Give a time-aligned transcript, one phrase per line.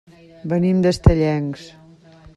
[0.53, 1.69] Venim d'Estellencs.